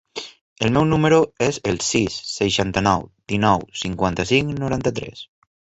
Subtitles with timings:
[0.67, 1.19] El meu número
[1.49, 5.29] es el sis, seixanta-nou, dinou, cinquanta-cinc, noranta-tres.